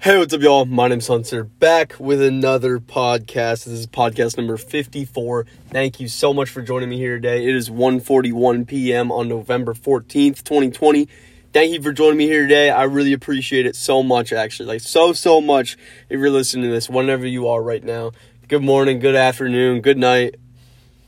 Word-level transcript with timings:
Hey, 0.00 0.16
what's 0.16 0.32
up, 0.32 0.42
y'all? 0.42 0.64
My 0.64 0.86
name's 0.86 1.08
Hunter, 1.08 1.42
back 1.42 1.96
with 1.98 2.22
another 2.22 2.78
podcast. 2.78 3.64
This 3.64 3.66
is 3.66 3.88
podcast 3.88 4.36
number 4.36 4.56
54. 4.56 5.44
Thank 5.70 5.98
you 5.98 6.06
so 6.06 6.32
much 6.32 6.50
for 6.50 6.62
joining 6.62 6.88
me 6.88 6.98
here 6.98 7.16
today. 7.16 7.44
It 7.44 7.56
is 7.56 7.68
1.41 7.68 8.68
p.m. 8.68 9.10
on 9.10 9.26
November 9.26 9.74
14th, 9.74 10.44
2020. 10.44 11.08
Thank 11.52 11.72
you 11.72 11.82
for 11.82 11.92
joining 11.92 12.16
me 12.16 12.26
here 12.26 12.42
today. 12.42 12.70
I 12.70 12.84
really 12.84 13.12
appreciate 13.12 13.66
it 13.66 13.74
so 13.74 14.04
much, 14.04 14.32
actually. 14.32 14.68
Like, 14.68 14.82
so, 14.82 15.12
so 15.12 15.40
much 15.40 15.76
if 16.08 16.20
you're 16.20 16.30
listening 16.30 16.66
to 16.66 16.70
this, 16.70 16.88
whenever 16.88 17.26
you 17.26 17.48
are 17.48 17.60
right 17.60 17.82
now. 17.82 18.12
Good 18.46 18.62
morning, 18.62 19.00
good 19.00 19.16
afternoon, 19.16 19.80
good 19.80 19.98
night, 19.98 20.36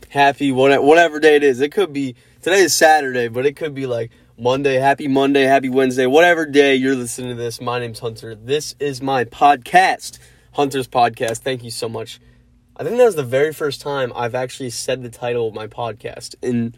happy, 0.09 0.50
whatever 0.50 1.20
day 1.20 1.36
it 1.36 1.45
is. 1.45 1.61
It 1.61 1.70
could 1.70 1.93
be, 1.93 2.16
today 2.43 2.62
is 2.62 2.75
Saturday, 2.75 3.29
but 3.29 3.46
it 3.46 3.54
could 3.54 3.72
be 3.72 3.86
like 3.86 4.11
Monday, 4.41 4.77
happy 4.77 5.07
Monday, 5.07 5.43
happy 5.43 5.68
Wednesday, 5.68 6.06
whatever 6.06 6.46
day 6.46 6.75
you're 6.75 6.96
listening 6.96 7.29
to 7.29 7.34
this. 7.34 7.61
My 7.61 7.79
name's 7.79 7.98
Hunter. 7.98 8.34
This 8.34 8.74
is 8.80 9.02
my 9.02 9.27
podcast, 9.27 10.19
Hunter's 10.52 10.88
Podcast. 10.88 11.41
Thank 11.41 11.62
you 11.62 11.70
so 11.70 11.91
much. 11.91 12.19
I 12.74 12.83
think 12.83 12.97
that 12.97 13.05
was 13.05 13.16
the 13.16 13.23
very 13.23 13.52
first 13.52 13.83
time 13.83 14.11
I've 14.16 14.34
actually 14.34 14.70
said 14.70 15.02
the 15.02 15.11
title 15.11 15.47
of 15.47 15.52
my 15.52 15.66
podcast 15.66 16.37
in 16.41 16.74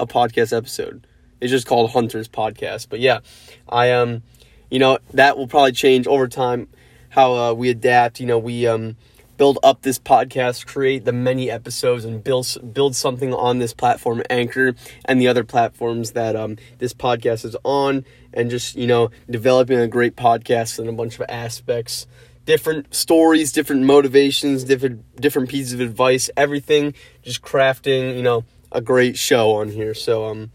a 0.00 0.06
podcast 0.08 0.52
episode. 0.52 1.06
It's 1.40 1.52
just 1.52 1.64
called 1.64 1.92
Hunter's 1.92 2.26
Podcast. 2.26 2.88
But 2.88 2.98
yeah, 2.98 3.20
I 3.68 3.92
um, 3.92 4.24
you 4.68 4.80
know, 4.80 4.98
that 5.14 5.38
will 5.38 5.46
probably 5.46 5.70
change 5.70 6.08
over 6.08 6.26
time 6.26 6.66
how 7.10 7.34
uh, 7.36 7.52
we 7.52 7.70
adapt. 7.70 8.18
You 8.18 8.26
know, 8.26 8.38
we 8.40 8.66
um 8.66 8.96
build 9.36 9.58
up 9.62 9.82
this 9.82 9.98
podcast, 9.98 10.66
create 10.66 11.04
the 11.04 11.12
many 11.12 11.50
episodes, 11.50 12.04
and 12.04 12.22
build 12.22 12.46
build 12.72 12.96
something 12.96 13.32
on 13.34 13.58
this 13.58 13.74
platform, 13.74 14.22
Anchor, 14.30 14.74
and 15.04 15.20
the 15.20 15.28
other 15.28 15.44
platforms 15.44 16.12
that 16.12 16.36
um, 16.36 16.56
this 16.78 16.94
podcast 16.94 17.44
is 17.44 17.56
on, 17.64 18.04
and 18.32 18.50
just 18.50 18.76
you 18.76 18.86
know 18.86 19.10
developing 19.28 19.78
a 19.78 19.88
great 19.88 20.16
podcast 20.16 20.78
and 20.78 20.88
a 20.88 20.92
bunch 20.92 21.18
of 21.18 21.26
aspects, 21.28 22.06
different 22.44 22.94
stories, 22.94 23.52
different 23.52 23.82
motivations, 23.82 24.64
different 24.64 25.20
different 25.20 25.48
pieces 25.48 25.72
of 25.74 25.80
advice, 25.80 26.30
everything, 26.36 26.94
just 27.22 27.42
crafting 27.42 28.16
you 28.16 28.22
know 28.22 28.44
a 28.72 28.80
great 28.80 29.16
show 29.16 29.52
on 29.52 29.68
here. 29.68 29.94
So 29.94 30.26
um. 30.26 30.50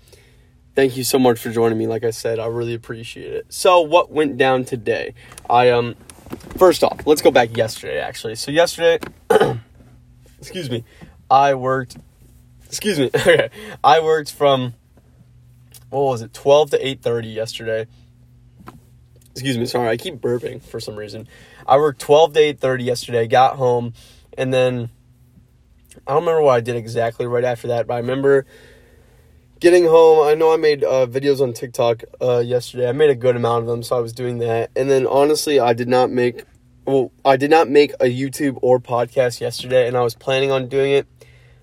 Thank 0.73 0.95
you 0.95 1.03
so 1.03 1.19
much 1.19 1.37
for 1.37 1.49
joining 1.49 1.77
me. 1.77 1.85
Like 1.85 2.05
I 2.05 2.11
said, 2.11 2.39
I 2.39 2.45
really 2.45 2.73
appreciate 2.73 3.33
it. 3.33 3.45
So, 3.49 3.81
what 3.81 4.09
went 4.09 4.37
down 4.37 4.63
today? 4.63 5.13
I 5.49 5.69
um 5.69 5.97
First 6.57 6.83
off, 6.83 7.05
let's 7.05 7.21
go 7.21 7.31
back 7.31 7.55
yesterday 7.55 7.99
actually. 7.99 8.35
So 8.35 8.51
yesterday, 8.51 8.99
excuse 10.39 10.69
me, 10.69 10.83
I 11.29 11.55
worked 11.55 11.97
excuse 12.65 12.99
me. 12.99 13.09
Okay. 13.15 13.49
I 13.83 13.99
worked 13.99 14.31
from 14.31 14.73
what 15.89 16.03
was 16.03 16.21
it? 16.21 16.33
12 16.33 16.71
to 16.71 16.83
8:30 16.83 17.33
yesterday. 17.33 17.87
Excuse 19.31 19.57
me, 19.57 19.65
sorry. 19.65 19.89
I 19.89 19.97
keep 19.97 20.15
burping 20.15 20.61
for 20.61 20.79
some 20.79 20.95
reason. 20.95 21.27
I 21.67 21.77
worked 21.77 22.01
12 22.01 22.33
to 22.33 22.39
8:30 22.39 22.83
yesterday. 22.83 23.27
Got 23.27 23.55
home 23.55 23.93
and 24.37 24.53
then 24.53 24.89
I 26.07 26.13
don't 26.13 26.23
remember 26.23 26.41
what 26.41 26.53
I 26.53 26.61
did 26.61 26.75
exactly 26.75 27.25
right 27.25 27.43
after 27.43 27.67
that, 27.69 27.87
but 27.87 27.95
I 27.95 27.97
remember 27.97 28.45
getting 29.61 29.85
home, 29.85 30.27
I 30.27 30.33
know 30.33 30.51
I 30.51 30.57
made 30.57 30.83
uh, 30.83 31.07
videos 31.07 31.39
on 31.39 31.53
TikTok 31.53 32.03
uh, 32.21 32.39
yesterday. 32.39 32.89
I 32.89 32.91
made 32.91 33.11
a 33.11 33.15
good 33.15 33.37
amount 33.37 33.61
of 33.61 33.67
them, 33.67 33.83
so 33.83 33.95
I 33.95 33.99
was 33.99 34.11
doing 34.11 34.39
that. 34.39 34.71
And 34.75 34.89
then 34.89 35.07
honestly, 35.07 35.59
I 35.59 35.71
did 35.71 35.87
not 35.87 36.09
make 36.09 36.43
well, 36.85 37.11
I 37.23 37.37
did 37.37 37.51
not 37.51 37.69
make 37.69 37.93
a 37.99 38.05
YouTube 38.05 38.57
or 38.63 38.79
podcast 38.79 39.39
yesterday, 39.39 39.87
and 39.87 39.95
I 39.95 40.01
was 40.01 40.15
planning 40.15 40.51
on 40.51 40.67
doing 40.67 40.91
it. 40.91 41.07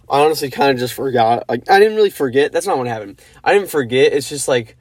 I 0.09 0.21
honestly 0.21 0.49
kind 0.49 0.71
of 0.71 0.79
just 0.79 0.95
forgot. 0.95 1.45
Like 1.49 1.69
I 1.69 1.79
didn't 1.81 1.97
really 1.97 2.09
forget. 2.09 2.53
That's 2.53 2.67
not 2.67 2.79
what 2.79 2.87
happened. 2.87 3.21
I 3.45 3.53
didn't 3.53 3.69
forget. 3.69 4.13
It's 4.13 4.29
just 4.29 4.49
like 4.49 4.77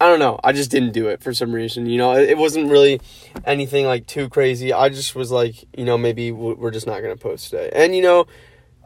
I 0.00 0.08
don't 0.08 0.18
know. 0.18 0.40
I 0.42 0.52
just 0.52 0.70
didn't 0.70 0.92
do 0.92 1.08
it 1.08 1.22
for 1.22 1.32
some 1.32 1.52
reason. 1.52 1.86
You 1.86 1.98
know, 1.98 2.14
it, 2.14 2.30
it 2.30 2.38
wasn't 2.38 2.70
really 2.70 3.00
anything 3.44 3.84
like 3.86 4.06
too 4.06 4.28
crazy. 4.28 4.72
I 4.72 4.88
just 4.88 5.14
was 5.14 5.30
like, 5.30 5.64
you 5.76 5.84
know, 5.84 5.98
maybe 5.98 6.32
we're 6.32 6.72
just 6.72 6.86
not 6.86 7.02
gonna 7.02 7.16
post 7.16 7.50
today. 7.50 7.70
And 7.74 7.94
you 7.94 8.02
know, 8.02 8.26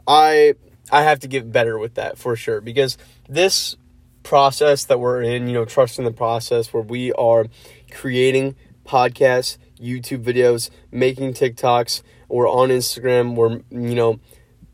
I 0.05 0.55
I 0.91 1.03
have 1.03 1.19
to 1.19 1.27
get 1.27 1.51
better 1.51 1.77
with 1.77 1.95
that 1.95 2.17
for 2.17 2.35
sure 2.35 2.61
because 2.61 2.97
this 3.27 3.75
process 4.23 4.85
that 4.85 4.99
we're 4.99 5.21
in, 5.21 5.47
you 5.47 5.53
know, 5.53 5.65
trusting 5.65 6.05
the 6.05 6.11
process 6.11 6.73
where 6.73 6.83
we 6.83 7.11
are 7.13 7.47
creating 7.91 8.55
podcasts, 8.85 9.57
YouTube 9.79 10.23
videos, 10.23 10.69
making 10.91 11.33
TikToks, 11.33 12.01
we're 12.27 12.49
on 12.49 12.69
Instagram, 12.69 13.35
we're, 13.35 13.61
you 13.71 13.95
know, 13.95 14.19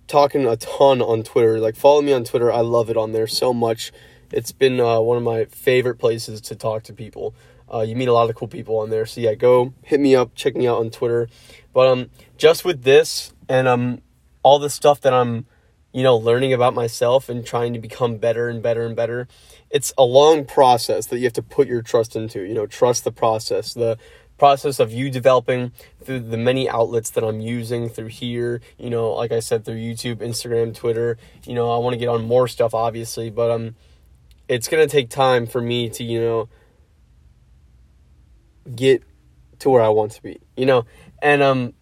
talking 0.07 0.45
a 0.45 0.57
ton 0.57 1.01
on 1.01 1.23
Twitter. 1.23 1.59
Like, 1.59 1.75
follow 1.75 2.01
me 2.01 2.13
on 2.13 2.23
Twitter. 2.23 2.51
I 2.51 2.61
love 2.61 2.89
it 2.89 2.97
on 2.97 3.11
there 3.11 3.27
so 3.27 3.53
much. 3.53 3.91
It's 4.31 4.51
been 4.51 4.79
uh, 4.79 4.99
one 4.99 5.17
of 5.17 5.23
my 5.23 5.45
favorite 5.45 5.95
places 5.95 6.41
to 6.41 6.55
talk 6.55 6.83
to 6.83 6.93
people. 6.93 7.33
Uh, 7.73 7.81
you 7.81 7.95
meet 7.95 8.07
a 8.07 8.13
lot 8.13 8.29
of 8.29 8.35
cool 8.35 8.47
people 8.47 8.77
on 8.79 8.89
there. 8.89 9.05
So, 9.05 9.21
yeah, 9.21 9.35
go 9.35 9.73
hit 9.83 9.99
me 9.99 10.15
up, 10.15 10.35
check 10.35 10.55
me 10.55 10.67
out 10.67 10.79
on 10.79 10.91
Twitter. 10.91 11.29
But 11.73 11.87
um, 11.87 12.09
just 12.37 12.65
with 12.65 12.83
this 12.83 13.33
and 13.49 13.67
um, 13.67 14.01
all 14.43 14.59
the 14.59 14.69
stuff 14.69 15.01
that 15.01 15.13
I'm 15.13 15.45
you 15.95 16.03
know, 16.03 16.17
learning 16.17 16.51
about 16.51 16.73
myself 16.73 17.29
and 17.29 17.45
trying 17.45 17.71
to 17.71 17.79
become 17.79 18.17
better 18.17 18.49
and 18.49 18.61
better 18.61 18.85
and 18.85 18.97
better. 18.97 19.29
It's 19.69 19.93
a 19.97 20.03
long 20.03 20.43
process 20.43 21.05
that 21.05 21.19
you 21.19 21.23
have 21.23 21.31
to 21.33 21.41
put 21.41 21.69
your 21.69 21.81
trust 21.81 22.17
into, 22.17 22.41
you 22.41 22.53
know, 22.53 22.67
trust 22.67 23.05
the 23.05 23.13
process, 23.13 23.73
the 23.73 23.97
process 24.37 24.81
of 24.81 24.91
you 24.91 25.09
developing 25.09 25.71
through 26.03 26.19
the 26.19 26.35
many 26.35 26.67
outlets 26.67 27.11
that 27.11 27.23
I'm 27.23 27.39
using 27.39 27.87
through 27.87 28.07
here, 28.07 28.59
you 28.77 28.89
know, 28.89 29.13
like 29.13 29.31
I 29.31 29.39
said, 29.39 29.63
through 29.63 29.77
YouTube, 29.77 30.17
Instagram, 30.17 30.75
Twitter. 30.75 31.17
You 31.45 31.53
know, 31.53 31.71
I 31.71 31.77
want 31.77 31.93
to 31.93 31.97
get 31.97 32.09
on 32.09 32.25
more 32.25 32.49
stuff, 32.49 32.73
obviously, 32.73 33.29
but 33.29 33.49
um, 33.49 33.75
it's 34.49 34.67
going 34.67 34.85
to 34.85 34.91
take 34.91 35.09
time 35.09 35.47
for 35.47 35.61
me 35.61 35.89
to, 35.91 36.03
you 36.03 36.19
know, 36.19 36.49
get 38.75 39.01
to 39.59 39.69
where 39.69 39.81
I 39.81 39.87
want 39.87 40.11
to 40.11 40.21
be, 40.21 40.41
you 40.57 40.65
know, 40.65 40.85
and 41.21 41.41
um, 41.41 41.73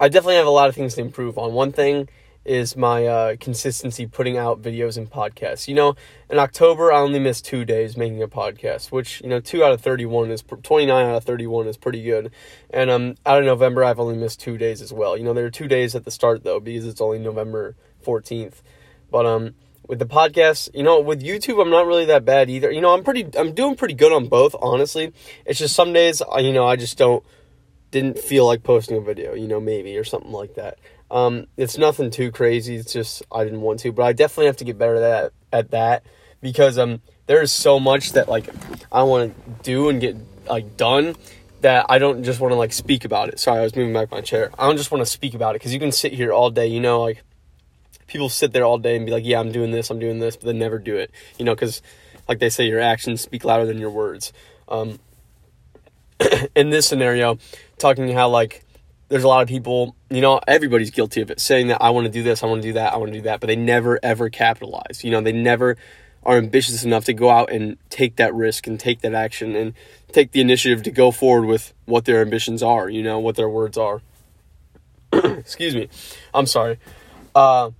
I 0.00 0.08
definitely 0.08 0.34
have 0.34 0.48
a 0.48 0.50
lot 0.50 0.68
of 0.68 0.74
things 0.74 0.96
to 0.96 1.00
improve 1.00 1.38
on. 1.38 1.52
One 1.52 1.70
thing 1.70 2.08
is 2.44 2.76
my 2.76 3.06
uh, 3.06 3.36
consistency 3.40 4.06
putting 4.06 4.36
out 4.36 4.60
videos 4.60 4.96
and 4.96 5.10
podcasts. 5.10 5.66
You 5.66 5.74
know, 5.74 5.96
in 6.28 6.38
October, 6.38 6.92
I 6.92 6.98
only 6.98 7.18
missed 7.18 7.44
two 7.44 7.64
days 7.64 7.96
making 7.96 8.22
a 8.22 8.28
podcast, 8.28 8.92
which, 8.92 9.20
you 9.22 9.28
know, 9.28 9.40
two 9.40 9.64
out 9.64 9.72
of 9.72 9.80
31 9.80 10.30
is 10.30 10.42
29 10.42 11.06
out 11.06 11.16
of 11.16 11.24
31 11.24 11.66
is 11.66 11.76
pretty 11.76 12.02
good. 12.02 12.30
And 12.70 12.90
um, 12.90 13.14
out 13.24 13.38
of 13.38 13.44
November, 13.44 13.84
I've 13.84 14.00
only 14.00 14.16
missed 14.16 14.40
two 14.40 14.58
days 14.58 14.82
as 14.82 14.92
well. 14.92 15.16
You 15.16 15.24
know, 15.24 15.32
there 15.32 15.46
are 15.46 15.50
two 15.50 15.68
days 15.68 15.94
at 15.94 16.04
the 16.04 16.10
start, 16.10 16.44
though, 16.44 16.60
because 16.60 16.86
it's 16.86 17.00
only 17.00 17.18
November 17.18 17.76
14th. 18.04 18.62
But, 19.10 19.26
um, 19.26 19.54
with 19.86 19.98
the 19.98 20.06
podcast, 20.06 20.70
you 20.74 20.82
know, 20.82 21.00
with 21.00 21.22
YouTube, 21.22 21.60
I'm 21.60 21.70
not 21.70 21.86
really 21.86 22.06
that 22.06 22.24
bad 22.24 22.48
either. 22.48 22.70
You 22.70 22.80
know, 22.80 22.94
I'm 22.94 23.04
pretty, 23.04 23.28
I'm 23.38 23.52
doing 23.52 23.76
pretty 23.76 23.94
good 23.94 24.12
on 24.12 24.28
both, 24.28 24.54
honestly. 24.60 25.12
It's 25.44 25.58
just 25.58 25.74
some 25.74 25.92
days, 25.92 26.22
you 26.38 26.52
know, 26.52 26.66
I 26.66 26.76
just 26.76 26.96
don't, 26.96 27.22
didn't 27.90 28.18
feel 28.18 28.44
like 28.44 28.62
posting 28.64 28.96
a 28.96 29.00
video, 29.00 29.34
you 29.34 29.46
know, 29.46 29.60
maybe, 29.60 29.96
or 29.96 30.04
something 30.04 30.32
like 30.32 30.54
that. 30.54 30.78
Um, 31.10 31.46
it's 31.56 31.78
nothing 31.78 32.10
too 32.10 32.32
crazy. 32.32 32.76
It's 32.76 32.92
just 32.92 33.22
I 33.32 33.44
didn't 33.44 33.60
want 33.60 33.80
to, 33.80 33.92
but 33.92 34.04
I 34.04 34.12
definitely 34.12 34.46
have 34.46 34.56
to 34.58 34.64
get 34.64 34.78
better 34.78 34.96
at 34.96 35.00
that, 35.00 35.32
at 35.52 35.70
that 35.70 36.02
because 36.40 36.78
um 36.78 37.00
there 37.26 37.40
is 37.40 37.52
so 37.52 37.80
much 37.80 38.12
that 38.12 38.28
like 38.28 38.48
I 38.92 39.02
want 39.02 39.34
to 39.34 39.50
do 39.62 39.88
and 39.88 40.00
get 40.00 40.16
like 40.46 40.76
done 40.76 41.16
that 41.62 41.86
I 41.88 41.98
don't 41.98 42.22
just 42.22 42.40
want 42.40 42.52
to 42.52 42.56
like 42.56 42.72
speak 42.72 43.04
about 43.04 43.28
it. 43.30 43.40
Sorry, 43.40 43.60
I 43.60 43.62
was 43.62 43.74
moving 43.74 43.94
back 43.94 44.10
my 44.10 44.20
chair. 44.20 44.50
I 44.58 44.66
don't 44.66 44.76
just 44.76 44.90
want 44.90 45.00
to 45.00 45.10
speak 45.10 45.34
about 45.34 45.54
it 45.54 45.60
because 45.60 45.72
you 45.72 45.80
can 45.80 45.92
sit 45.92 46.12
here 46.12 46.32
all 46.32 46.50
day, 46.50 46.66
you 46.66 46.80
know, 46.80 47.00
like 47.00 47.22
people 48.06 48.28
sit 48.28 48.52
there 48.52 48.64
all 48.64 48.78
day 48.78 48.96
and 48.96 49.06
be 49.06 49.12
like, 49.12 49.24
"Yeah, 49.24 49.40
I'm 49.40 49.52
doing 49.52 49.70
this, 49.70 49.90
I'm 49.90 49.98
doing 49.98 50.18
this," 50.18 50.36
but 50.36 50.46
they 50.46 50.52
never 50.52 50.78
do 50.78 50.96
it, 50.96 51.10
you 51.38 51.44
know, 51.44 51.54
because 51.54 51.80
like 52.28 52.38
they 52.38 52.50
say, 52.50 52.66
your 52.66 52.80
actions 52.80 53.20
speak 53.20 53.44
louder 53.44 53.66
than 53.66 53.78
your 53.78 53.90
words. 53.90 54.32
Um, 54.68 54.98
in 56.54 56.70
this 56.70 56.86
scenario, 56.86 57.38
talking 57.78 58.08
how 58.10 58.28
like 58.28 58.64
there's 59.08 59.24
a 59.24 59.28
lot 59.28 59.42
of 59.42 59.48
people, 59.48 59.94
you 60.10 60.20
know, 60.20 60.40
everybody's 60.46 60.90
guilty 60.90 61.20
of 61.20 61.30
it, 61.30 61.40
saying 61.40 61.68
that 61.68 61.82
I 61.82 61.90
want 61.90 62.06
to 62.06 62.12
do 62.12 62.22
this, 62.22 62.42
I 62.42 62.46
want 62.46 62.62
to 62.62 62.68
do 62.68 62.72
that, 62.74 62.92
I 62.92 62.96
want 62.96 63.12
to 63.12 63.18
do 63.18 63.22
that, 63.24 63.40
but 63.40 63.46
they 63.48 63.56
never 63.56 63.98
ever 64.02 64.30
capitalize. 64.30 65.04
You 65.04 65.10
know, 65.10 65.20
they 65.20 65.32
never 65.32 65.76
are 66.24 66.38
ambitious 66.38 66.84
enough 66.84 67.04
to 67.04 67.12
go 67.12 67.30
out 67.30 67.50
and 67.50 67.76
take 67.90 68.16
that 68.16 68.34
risk 68.34 68.66
and 68.66 68.80
take 68.80 69.02
that 69.02 69.14
action 69.14 69.54
and 69.54 69.74
take 70.12 70.32
the 70.32 70.40
initiative 70.40 70.82
to 70.84 70.90
go 70.90 71.10
forward 71.10 71.46
with 71.46 71.74
what 71.84 72.06
their 72.06 72.22
ambitions 72.22 72.62
are, 72.62 72.88
you 72.88 73.02
know, 73.02 73.18
what 73.18 73.36
their 73.36 73.48
words 73.48 73.76
are. 73.76 74.00
Excuse 75.12 75.74
me. 75.74 75.88
I'm 76.32 76.46
sorry. 76.46 76.78
Uh, 77.34 77.70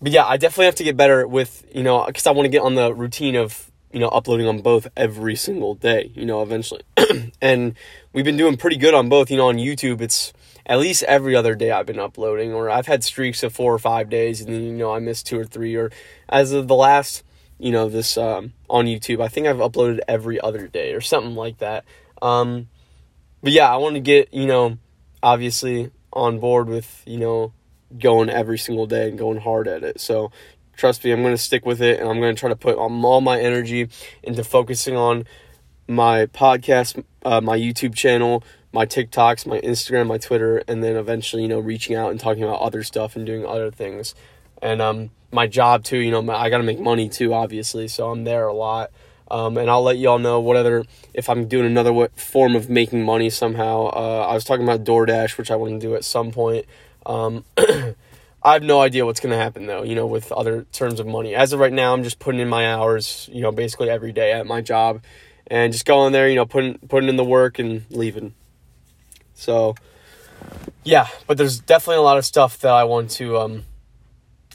but 0.00 0.12
yeah, 0.12 0.24
I 0.24 0.36
definitely 0.36 0.66
have 0.66 0.76
to 0.76 0.84
get 0.84 0.96
better 0.96 1.26
with, 1.26 1.64
you 1.74 1.82
know, 1.82 2.04
because 2.06 2.26
I 2.26 2.30
want 2.30 2.44
to 2.44 2.50
get 2.50 2.62
on 2.62 2.76
the 2.76 2.94
routine 2.94 3.34
of, 3.34 3.70
you 3.92 3.98
know, 3.98 4.08
uploading 4.08 4.46
on 4.46 4.60
both 4.60 4.86
every 4.96 5.34
single 5.34 5.74
day, 5.74 6.12
you 6.14 6.24
know, 6.24 6.42
eventually. 6.42 6.82
and 7.40 7.74
we've 8.12 8.24
been 8.24 8.36
doing 8.36 8.56
pretty 8.56 8.76
good 8.76 8.94
on 8.94 9.08
both, 9.08 9.30
you 9.30 9.36
know, 9.36 9.48
on 9.48 9.56
YouTube. 9.56 10.00
It's, 10.00 10.32
at 10.68 10.78
least 10.78 11.02
every 11.04 11.34
other 11.34 11.54
day 11.54 11.70
I've 11.70 11.86
been 11.86 11.98
uploading, 11.98 12.52
or 12.52 12.68
I've 12.68 12.86
had 12.86 13.02
streaks 13.02 13.42
of 13.42 13.54
four 13.54 13.72
or 13.72 13.78
five 13.78 14.10
days, 14.10 14.40
and 14.40 14.52
then 14.52 14.62
you 14.62 14.72
know 14.72 14.92
I 14.92 14.98
missed 14.98 15.26
two 15.26 15.38
or 15.38 15.44
three, 15.44 15.74
or 15.76 15.90
as 16.28 16.52
of 16.52 16.68
the 16.68 16.74
last, 16.74 17.24
you 17.58 17.72
know, 17.72 17.88
this 17.88 18.16
um, 18.18 18.52
on 18.68 18.86
YouTube, 18.86 19.22
I 19.22 19.28
think 19.28 19.46
I've 19.46 19.56
uploaded 19.56 20.00
every 20.06 20.40
other 20.40 20.68
day 20.68 20.92
or 20.92 21.00
something 21.00 21.34
like 21.34 21.58
that. 21.58 21.84
Um, 22.20 22.68
but 23.42 23.52
yeah, 23.52 23.72
I 23.72 23.76
want 23.76 23.94
to 23.94 24.00
get 24.00 24.32
you 24.34 24.46
know, 24.46 24.78
obviously 25.22 25.90
on 26.12 26.38
board 26.38 26.68
with 26.68 27.02
you 27.06 27.18
know 27.18 27.52
going 27.98 28.28
every 28.28 28.58
single 28.58 28.86
day 28.86 29.08
and 29.08 29.18
going 29.18 29.40
hard 29.40 29.66
at 29.66 29.82
it. 29.82 30.00
So 30.00 30.30
trust 30.76 31.04
me, 31.04 31.12
I'm 31.12 31.22
going 31.22 31.34
to 31.34 31.38
stick 31.38 31.64
with 31.64 31.80
it, 31.80 31.98
and 32.00 32.08
I'm 32.08 32.20
going 32.20 32.34
to 32.34 32.38
try 32.38 32.50
to 32.50 32.56
put 32.56 32.76
all 32.76 33.20
my 33.20 33.40
energy 33.40 33.88
into 34.22 34.44
focusing 34.44 34.96
on 34.96 35.24
my 35.88 36.26
podcast, 36.26 37.02
uh, 37.24 37.40
my 37.40 37.58
YouTube 37.58 37.94
channel, 37.94 38.44
my 38.72 38.86
TikToks, 38.86 39.46
my 39.46 39.60
Instagram, 39.60 40.06
my 40.06 40.18
Twitter, 40.18 40.62
and 40.68 40.82
then 40.82 40.96
eventually, 40.96 41.42
you 41.42 41.48
know, 41.48 41.58
reaching 41.58 41.96
out 41.96 42.10
and 42.10 42.20
talking 42.20 42.42
about 42.42 42.60
other 42.60 42.82
stuff 42.82 43.16
and 43.16 43.24
doing 43.24 43.46
other 43.46 43.70
things. 43.70 44.14
And 44.60 44.82
um, 44.82 45.10
my 45.32 45.46
job 45.46 45.84
too, 45.84 45.98
you 45.98 46.10
know, 46.10 46.22
my, 46.22 46.34
I 46.34 46.50
got 46.50 46.58
to 46.58 46.64
make 46.64 46.80
money 46.80 47.08
too, 47.08 47.32
obviously, 47.32 47.88
so 47.88 48.10
I'm 48.10 48.24
there 48.24 48.46
a 48.46 48.54
lot. 48.54 48.90
Um, 49.30 49.58
and 49.58 49.70
I'll 49.70 49.82
let 49.82 49.98
y'all 49.98 50.18
know 50.18 50.40
what 50.40 50.56
other 50.56 50.84
if 51.12 51.28
I'm 51.28 51.48
doing 51.48 51.66
another 51.66 52.08
form 52.16 52.56
of 52.56 52.70
making 52.70 53.04
money 53.04 53.28
somehow. 53.28 53.88
Uh, 53.88 54.26
I 54.28 54.34
was 54.34 54.44
talking 54.44 54.64
about 54.64 54.84
DoorDash, 54.84 55.36
which 55.36 55.50
I 55.50 55.56
want 55.56 55.78
to 55.80 55.86
do 55.86 55.94
at 55.94 56.04
some 56.04 56.30
point. 56.30 56.64
Um, 57.04 57.44
I 58.42 58.52
have 58.54 58.62
no 58.62 58.80
idea 58.80 59.04
what's 59.04 59.20
going 59.20 59.32
to 59.32 59.36
happen 59.36 59.66
though, 59.66 59.82
you 59.82 59.94
know, 59.94 60.06
with 60.06 60.32
other 60.32 60.64
terms 60.72 61.00
of 61.00 61.06
money. 61.06 61.34
As 61.34 61.52
of 61.52 61.60
right 61.60 61.72
now, 61.72 61.92
I'm 61.92 62.04
just 62.04 62.18
putting 62.18 62.40
in 62.40 62.48
my 62.48 62.72
hours, 62.72 63.28
you 63.30 63.42
know, 63.42 63.52
basically 63.52 63.90
every 63.90 64.12
day 64.12 64.32
at 64.32 64.46
my 64.46 64.62
job 64.62 65.02
and 65.48 65.72
just 65.72 65.84
going 65.84 66.12
there, 66.12 66.28
you 66.28 66.36
know, 66.36 66.46
putting 66.46 66.78
putting 66.88 67.08
in 67.08 67.16
the 67.16 67.24
work 67.24 67.58
and 67.58 67.84
leaving. 67.90 68.34
So, 69.38 69.76
yeah, 70.82 71.06
but 71.28 71.38
there's 71.38 71.60
definitely 71.60 71.98
a 71.98 72.02
lot 72.02 72.18
of 72.18 72.24
stuff 72.24 72.58
that 72.58 72.72
I 72.72 72.82
want 72.82 73.10
to 73.12 73.38
um, 73.38 73.64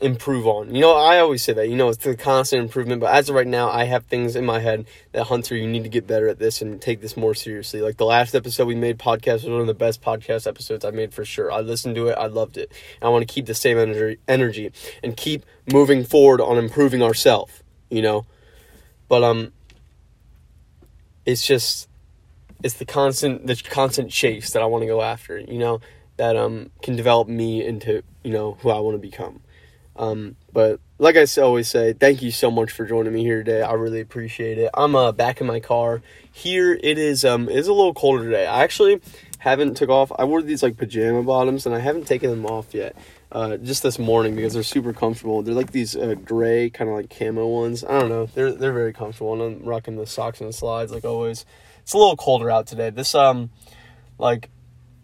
improve 0.02 0.46
on. 0.46 0.76
You 0.76 0.82
know, 0.82 0.94
I 0.94 1.20
always 1.20 1.42
say 1.42 1.54
that, 1.54 1.70
you 1.70 1.78
know, 1.78 1.88
it's 1.88 2.04
the 2.04 2.18
constant 2.18 2.64
improvement, 2.64 3.00
but 3.00 3.14
as 3.14 3.30
of 3.30 3.36
right 3.36 3.48
now, 3.48 3.70
I 3.70 3.86
have 3.86 4.04
things 4.08 4.36
in 4.36 4.46
my 4.46 4.60
head 4.60 4.86
that 5.14 5.24
Hunter, 5.24 5.56
you 5.56 5.68
need 5.68 5.84
to 5.84 5.90
get 5.90 6.06
better 6.06 6.28
at 6.28 6.38
this 6.38 6.62
and 6.62 6.82
take 6.82 7.00
this 7.00 7.16
more 7.16 7.34
seriously. 7.34 7.80
Like 7.80 7.96
the 7.96 8.04
last 8.04 8.36
episode 8.36 8.68
we 8.68 8.76
made 8.76 9.00
podcast 9.00 9.36
was 9.36 9.46
one 9.46 9.62
of 9.62 9.68
the 9.68 9.74
best 9.74 10.02
podcast 10.02 10.48
episodes 10.48 10.84
I 10.84 10.92
made 10.92 11.14
for 11.14 11.24
sure. 11.24 11.50
I 11.50 11.62
listened 11.62 11.96
to 11.96 12.10
it, 12.10 12.18
I 12.18 12.26
loved 12.26 12.58
it. 12.58 12.70
I 13.02 13.08
want 13.08 13.26
to 13.26 13.34
keep 13.34 13.46
the 13.46 13.56
same 13.56 13.78
energy 13.78 14.20
energy 14.28 14.74
and 15.02 15.16
keep 15.16 15.46
moving 15.72 16.04
forward 16.04 16.42
on 16.42 16.58
improving 16.58 17.02
ourselves, 17.02 17.64
you 17.90 18.02
know. 18.02 18.26
But 19.08 19.24
um 19.24 19.54
it's 21.26 21.48
just 21.48 21.88
it's 22.64 22.76
the 22.76 22.86
constant 22.86 23.46
the 23.46 23.56
constant 23.56 24.10
chase 24.10 24.52
that 24.52 24.62
I 24.62 24.66
want 24.66 24.82
to 24.84 24.88
go 24.88 25.02
after, 25.02 25.38
you 25.38 25.60
know, 25.60 25.82
that 26.18 26.36
um 26.36 26.72
can 26.82 26.96
develop 26.96 27.28
me 27.28 27.66
into, 27.66 28.04
you 28.24 28.32
know, 28.32 28.54
who 28.62 28.70
I 28.70 28.80
want 28.80 28.96
to 28.96 29.00
become. 29.00 29.42
Um, 29.96 30.38
but 30.52 30.80
like 30.98 31.16
I 31.18 31.26
always 31.42 31.68
say, 31.68 31.94
thank 31.94 32.22
you 32.22 32.32
so 32.32 32.50
much 32.50 32.72
for 32.72 32.86
joining 32.86 33.14
me 33.14 33.24
here 33.24 33.44
today. 33.44 33.62
I 33.62 33.74
really 33.74 34.02
appreciate 34.02 34.58
it. 34.58 34.72
I'm 34.74 34.96
uh, 34.96 35.12
back 35.12 35.40
in 35.42 35.48
my 35.48 35.60
car. 35.60 36.02
Here 36.32 36.80
it 36.82 36.98
is. 36.98 37.24
Um, 37.24 37.48
it's 37.50 37.68
a 37.68 37.74
little 37.74 37.94
colder 37.94 38.24
today. 38.24 38.48
I 38.48 38.64
actually 38.64 39.02
haven't 39.40 39.76
took 39.76 39.90
off. 39.90 40.12
I 40.18 40.24
wore 40.24 40.42
these 40.42 40.64
like 40.64 40.78
pajama 40.78 41.22
bottoms, 41.24 41.66
and 41.66 41.76
I 41.76 41.80
haven't 41.80 42.08
taken 42.08 42.30
them 42.30 42.46
off 42.46 42.74
yet. 42.74 42.96
Uh, 43.32 43.58
just 43.58 43.82
this 43.82 43.98
morning 43.98 44.36
because 44.36 44.54
they're 44.54 44.64
super 44.64 44.94
comfortable. 44.94 45.42
They're 45.42 45.56
like 45.56 45.72
these 45.72 45.96
uh, 45.96 46.16
gray 46.24 46.70
kind 46.70 46.90
of 46.90 46.96
like 46.96 47.10
camo 47.10 47.48
ones. 47.48 47.84
I 47.84 48.00
don't 48.00 48.10
know. 48.10 48.28
They're 48.28 48.52
they're 48.52 48.74
very 48.74 48.94
comfortable, 48.94 49.34
and 49.34 49.42
I'm 49.42 49.68
rocking 49.68 49.96
the 49.96 50.08
socks 50.08 50.40
and 50.40 50.50
the 50.50 50.54
slides 50.54 50.92
like 50.92 51.06
always. 51.06 51.46
It's 51.84 51.94
a 51.94 51.98
little 51.98 52.18
colder 52.18 52.50
out 52.50 52.68
today. 52.68 52.90
This 52.90 53.14
um, 53.14 53.52
like 54.18 54.50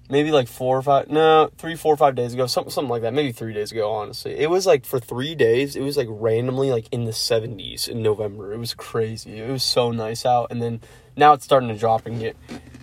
maybe 0.10 0.32
like 0.32 0.48
four 0.48 0.78
or 0.78 0.82
five, 0.82 1.10
no, 1.10 1.50
three, 1.58 1.76
four, 1.76 1.96
five 1.96 2.16
days 2.16 2.34
ago, 2.34 2.48
something, 2.48 2.72
something 2.72 2.90
like 2.90 3.04
that. 3.04 3.14
Maybe 3.14 3.32
three 3.32 3.54
days 3.54 3.72
ago, 3.72 3.92
honestly. 3.92 4.36
It 4.36 4.50
was 4.50 4.66
like 4.66 4.86
for 4.86 5.00
three 5.00 5.36
days, 5.36 5.76
it 5.76 5.82
was 5.82 5.98
like 5.98 6.08
randomly 6.10 6.72
like 6.72 6.88
in 6.92 7.06
the 7.06 7.12
70s 7.12 7.88
in 7.88 8.02
November. 8.02 8.54
It 8.54 8.58
was 8.58 8.74
crazy. 8.74 9.38
It 9.38 9.50
was 9.50 9.64
so 9.64 9.92
nice 9.92 10.26
out. 10.26 10.48
And 10.52 10.62
then 10.62 10.82
now 11.16 11.34
it's 11.34 11.46
starting 11.46 11.70
to 11.70 11.78
drop 11.78 12.08
and 12.08 12.20
get 12.20 12.36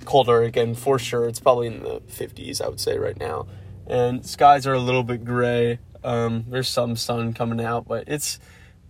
colder 0.04 0.42
again 0.42 0.75
for 0.75 0.99
sure. 0.99 1.26
It's 1.26 1.40
probably 1.40 1.66
in 1.66 1.82
the 1.82 2.00
50s, 2.00 2.62
I 2.62 2.69
would 2.69 2.81
say, 2.81 2.96
right 2.96 3.19
now. 3.19 3.46
And 3.88 4.25
skies 4.25 4.66
are 4.66 4.75
a 4.75 4.81
little 4.81 5.02
bit 5.02 5.25
gray. 5.25 5.81
Um, 6.04 6.44
there's 6.49 6.69
some 6.69 6.96
sun 6.96 7.34
coming 7.34 7.64
out, 7.64 7.88
but 7.88 8.04
it's 8.06 8.38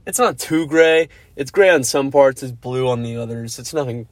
it's 0.07 0.19
not 0.19 0.39
too 0.39 0.67
gray. 0.67 1.09
It's 1.35 1.51
gray 1.51 1.71
on 1.71 1.83
some 1.83 2.11
parts, 2.11 2.43
it's 2.43 2.53
blue 2.53 2.89
on 2.89 3.03
the 3.03 3.17
others. 3.17 3.59
It's 3.59 3.75
nothing 3.75 4.07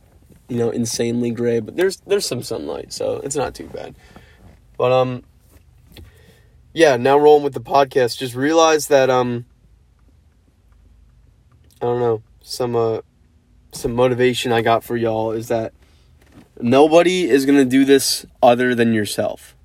you 0.48 0.56
know, 0.56 0.70
insanely 0.70 1.30
gray, 1.30 1.60
but 1.60 1.76
there's 1.76 1.98
there's 2.06 2.26
some 2.26 2.42
sunlight, 2.42 2.92
so 2.92 3.16
it's 3.24 3.36
not 3.36 3.54
too 3.54 3.66
bad. 3.66 3.94
But 4.76 4.92
um 4.92 5.24
yeah, 6.72 6.96
now 6.96 7.16
rolling 7.16 7.44
with 7.44 7.54
the 7.54 7.60
podcast, 7.60 8.18
just 8.18 8.34
realize 8.34 8.88
that 8.88 9.10
um 9.10 9.46
I 11.80 11.86
don't 11.86 12.00
know, 12.00 12.22
some 12.42 12.76
uh 12.76 13.00
some 13.72 13.94
motivation 13.94 14.52
I 14.52 14.62
got 14.62 14.84
for 14.84 14.96
y'all 14.96 15.32
is 15.32 15.48
that 15.48 15.72
nobody 16.60 17.28
is 17.28 17.46
to 17.46 17.64
do 17.64 17.84
this 17.84 18.26
other 18.42 18.74
than 18.74 18.92
yourself. 18.92 19.56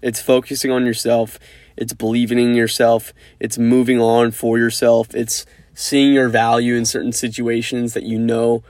It's 0.00 0.20
focusing 0.20 0.70
on 0.70 0.84
yourself, 0.84 1.38
it's 1.76 1.92
believing 1.92 2.38
in 2.38 2.54
yourself, 2.54 3.12
it's 3.38 3.58
moving 3.58 4.00
on 4.00 4.32
for 4.32 4.58
yourself, 4.58 5.14
it's 5.14 5.46
seeing 5.74 6.12
your 6.12 6.28
value 6.28 6.74
in 6.74 6.84
certain 6.84 7.12
situations 7.12 7.94
that 7.94 8.02
you 8.02 8.18
know 8.18 8.62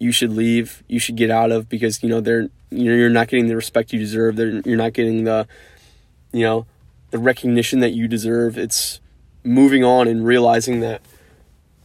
you 0.00 0.12
should 0.12 0.32
leave, 0.32 0.82
you 0.88 0.98
should 0.98 1.16
get 1.16 1.30
out 1.30 1.52
of 1.52 1.68
because 1.68 2.02
you 2.02 2.08
know 2.08 2.20
they're 2.20 2.48
you 2.70 2.90
know 2.90 2.96
you're 2.96 3.10
not 3.10 3.28
getting 3.28 3.46
the 3.46 3.54
respect 3.54 3.92
you 3.92 3.98
deserve. 3.98 4.34
They're, 4.34 4.60
you're 4.64 4.76
not 4.76 4.94
getting 4.94 5.24
the 5.24 5.46
you 6.32 6.42
know 6.42 6.66
the 7.10 7.18
recognition 7.18 7.80
that 7.80 7.90
you 7.90 8.08
deserve. 8.08 8.58
It's 8.58 8.98
moving 9.44 9.84
on 9.84 10.08
and 10.08 10.24
realizing 10.24 10.80
that 10.80 11.02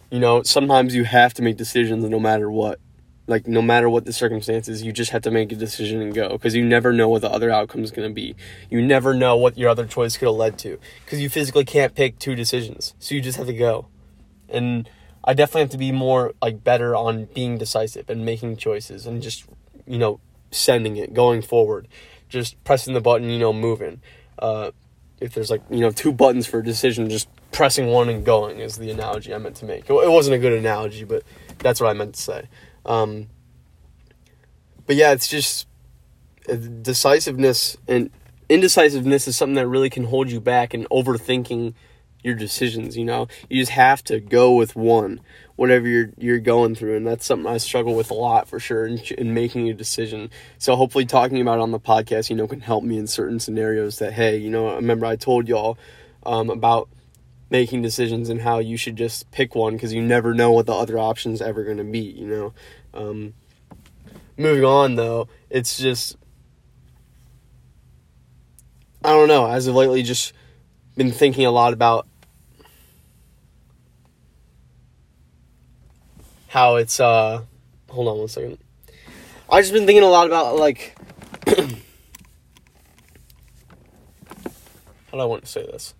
you 0.09 0.19
know 0.19 0.41
sometimes 0.43 0.95
you 0.95 1.03
have 1.03 1.33
to 1.35 1.41
make 1.43 1.57
decisions 1.57 2.03
no 2.05 2.19
matter 2.19 2.49
what. 2.49 2.79
Like 3.27 3.47
no 3.47 3.61
matter 3.61 3.89
what 3.89 4.05
the 4.05 4.13
circumstances, 4.13 4.83
you 4.83 4.93
just 4.93 5.11
have 5.11 5.23
to 5.23 5.31
make 5.31 5.51
a 5.51 5.55
decision 5.55 5.99
and 6.01 6.13
go 6.13 6.29
because 6.29 6.55
you 6.55 6.63
never 6.63 6.93
know 6.93 7.09
what 7.09 7.21
the 7.21 7.29
other 7.29 7.49
outcome 7.49 7.83
is 7.83 7.91
going 7.91 8.07
to 8.07 8.13
be. 8.13 8.35
You 8.69 8.81
never 8.81 9.13
know 9.13 9.35
what 9.35 9.57
your 9.57 9.69
other 9.69 9.87
choice 9.87 10.15
could 10.15 10.27
have 10.27 10.35
led 10.35 10.59
to 10.59 10.79
because 11.03 11.19
you 11.19 11.27
physically 11.27 11.65
can't 11.65 11.95
pick 11.95 12.19
two 12.19 12.35
decisions. 12.35 12.93
So 12.99 13.15
you 13.15 13.21
just 13.21 13.37
have 13.39 13.47
to 13.47 13.53
go. 13.53 13.87
And 14.47 14.87
I 15.25 15.33
definitely 15.33 15.61
have 15.61 15.69
to 15.71 15.77
be 15.77 15.91
more 15.91 16.33
like 16.41 16.63
better 16.63 16.95
on 16.95 17.25
being 17.25 17.57
decisive 17.57 18.09
and 18.09 18.23
making 18.23 18.57
choices 18.57 19.07
and 19.07 19.21
just 19.21 19.45
you 19.87 19.97
know 19.97 20.19
sending 20.51 20.97
it 20.97 21.13
going 21.13 21.41
forward, 21.41 21.87
just 22.29 22.63
pressing 22.63 22.93
the 22.93 23.01
button, 23.01 23.29
you 23.29 23.39
know, 23.39 23.51
moving. 23.51 24.01
Uh, 24.37 24.71
if 25.19 25.33
there's 25.33 25.49
like 25.49 25.63
you 25.69 25.79
know 25.79 25.91
two 25.91 26.11
buttons 26.11 26.45
for 26.45 26.59
a 26.59 26.63
decision, 26.63 27.09
just 27.09 27.27
pressing 27.51 27.87
one 27.87 28.07
and 28.09 28.23
going 28.23 28.59
is 28.59 28.77
the 28.77 28.91
analogy 28.91 29.33
I 29.33 29.37
meant 29.39 29.55
to 29.57 29.65
make. 29.65 29.89
It 29.89 30.11
wasn't 30.11 30.35
a 30.35 30.39
good 30.39 30.53
analogy, 30.53 31.03
but 31.03 31.23
that's 31.59 31.81
what 31.81 31.89
I 31.89 31.93
meant 31.93 32.15
to 32.15 32.21
say. 32.21 32.49
Um, 32.85 33.27
but 34.85 34.95
yeah, 34.95 35.11
it's 35.11 35.27
just 35.27 35.67
uh, 36.47 36.55
decisiveness 36.55 37.77
and 37.87 38.11
indecisiveness 38.49 39.27
is 39.27 39.35
something 39.35 39.55
that 39.55 39.67
really 39.67 39.89
can 39.89 40.03
hold 40.03 40.29
you 40.29 40.39
back 40.39 40.73
and 40.73 40.87
overthinking 40.89 41.73
your 42.25 42.35
decisions, 42.35 42.97
you 42.97 43.05
know. 43.05 43.27
You 43.49 43.61
just 43.61 43.71
have 43.73 44.03
to 44.05 44.19
go 44.19 44.55
with 44.55 44.75
one, 44.75 45.21
whatever 45.55 45.87
you're 45.87 46.09
you're 46.17 46.39
going 46.39 46.73
through, 46.73 46.97
and 46.97 47.05
that's 47.05 47.25
something 47.25 47.49
I 47.49 47.57
struggle 47.57 47.95
with 47.95 48.09
a 48.09 48.15
lot 48.15 48.49
for 48.49 48.59
sure 48.59 48.87
in, 48.87 48.97
in 49.17 49.33
making 49.33 49.69
a 49.69 49.73
decision. 49.73 50.31
So 50.57 50.75
hopefully, 50.75 51.05
talking 51.05 51.39
about 51.39 51.59
it 51.59 51.61
on 51.61 51.71
the 51.71 51.79
podcast, 51.79 52.31
you 52.31 52.35
know, 52.35 52.47
can 52.47 52.61
help 52.61 52.83
me 52.83 52.97
in 52.97 53.05
certain 53.05 53.39
scenarios. 53.39 53.99
That 53.99 54.13
hey, 54.13 54.37
you 54.37 54.49
know, 54.49 54.73
remember 54.75 55.05
I 55.05 55.15
told 55.15 55.47
y'all 55.47 55.77
um, 56.25 56.49
about 56.49 56.89
making 57.51 57.83
decisions 57.83 58.29
and 58.29 58.41
how 58.41 58.57
you 58.57 58.75
should 58.75 58.95
just 58.95 59.29
pick 59.29 59.53
one 59.53 59.73
because 59.73 59.93
you 59.93 60.01
never 60.01 60.33
know 60.33 60.51
what 60.51 60.65
the 60.65 60.73
other 60.73 60.97
option's 60.97 61.41
ever 61.43 61.63
going 61.63 61.77
to 61.77 61.83
be. 61.83 61.99
You 61.99 62.27
know. 62.27 62.53
Um, 62.95 63.33
moving 64.35 64.65
on 64.65 64.95
though, 64.95 65.27
it's 65.51 65.77
just 65.77 66.17
I 69.03 69.09
don't 69.09 69.27
know. 69.27 69.45
As 69.45 69.67
of 69.67 69.75
lately, 69.75 70.01
just 70.01 70.33
been 70.97 71.11
thinking 71.11 71.45
a 71.45 71.51
lot 71.51 71.73
about 71.73 72.07
how 76.55 76.77
it's 76.77 77.01
uh 77.01 77.41
hold 77.89 78.07
on 78.07 78.17
one 78.17 78.29
second. 78.29 78.57
I 79.49 79.59
just 79.59 79.73
been 79.73 79.85
thinking 79.85 80.03
a 80.03 80.07
lot 80.07 80.25
about 80.25 80.55
like 80.55 80.95
how 81.47 81.53
do 85.11 85.19
I 85.19 85.25
want 85.25 85.43
to 85.43 85.51
say 85.51 85.65
this? 85.65 85.93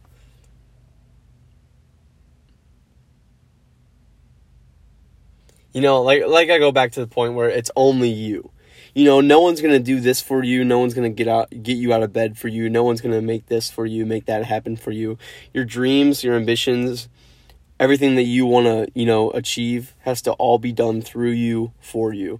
You 5.74 5.82
know, 5.82 6.02
like 6.04 6.24
like 6.26 6.50
I 6.50 6.58
go 6.58 6.72
back 6.72 6.94
to 6.94 7.02
the 7.02 7.08
point 7.08 7.34
where 7.34 7.50
it's 7.50 7.70
only 7.76 8.08
you. 8.08 8.50
You 8.94 9.04
know, 9.04 9.20
no 9.20 9.42
one's 9.42 9.60
gonna 9.60 9.78
do 9.78 10.00
this 10.00 10.22
for 10.22 10.42
you. 10.42 10.64
No 10.64 10.80
one's 10.80 10.94
gonna 10.94 11.10
get 11.10 11.28
out, 11.28 11.50
get 11.50 11.76
you 11.76 11.92
out 11.92 12.02
of 12.02 12.14
bed 12.14 12.38
for 12.38 12.48
you. 12.48 12.70
No 12.70 12.86
one's 12.86 13.02
gonna 13.02 13.22
make 13.22 13.48
this 13.48 13.70
for 13.70 13.86
you, 13.86 14.06
make 14.06 14.28
that 14.28 14.46
happen 14.46 14.78
for 14.78 14.92
you. 14.92 15.18
Your 15.54 15.66
dreams, 15.66 16.24
your 16.24 16.38
ambitions, 16.38 17.10
everything 17.80 18.16
that 18.16 18.24
you 18.24 18.46
want 18.46 18.66
to, 18.66 18.88
you 18.94 19.06
know, 19.06 19.32
achieve 19.32 19.94
has 20.00 20.22
to 20.24 20.34
all 20.34 20.60
be 20.60 20.72
done 20.72 21.02
through 21.02 21.32
you, 21.32 21.74
for 21.80 22.14
you, 22.14 22.40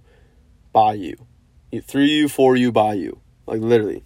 by 0.72 0.94
you. 0.94 1.16
Through 1.82 2.04
you, 2.04 2.28
for 2.28 2.56
you, 2.56 2.72
by 2.72 2.94
you. 2.94 3.20
Like 3.46 3.60
literally. 3.60 4.04